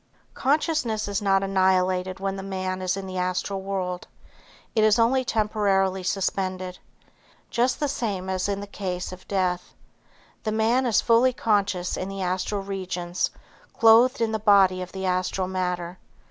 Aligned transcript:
Consciousness 0.33 1.07
is 1.07 1.21
not 1.21 1.43
annihilated 1.43 2.19
when 2.19 2.35
the 2.35 2.41
man 2.41 2.81
is 2.81 2.97
in 2.97 3.05
the 3.05 3.19
Astral 3.19 3.61
world, 3.61 4.07
it 4.73 4.83
is 4.83 4.97
only 4.97 5.23
temporarily 5.23 6.01
suspended. 6.01 6.79
Just 7.51 7.79
the 7.79 7.87
same 7.87 8.27
as 8.27 8.49
in 8.49 8.61
the 8.61 8.65
case 8.65 9.11
of 9.11 9.27
death. 9.27 9.75
The 10.41 10.51
man 10.53 10.87
is 10.87 11.01
fully 11.01 11.33
conscious 11.33 11.97
in 11.97 12.09
the 12.09 12.23
astral 12.23 12.63
regions 12.63 13.29
clothed 13.77 14.21
in 14.21 14.31
the 14.31 14.39
body 14.39 14.81
of 14.81 14.91
the 14.91 15.05
Astral 15.05 15.47
matter. 15.47 15.99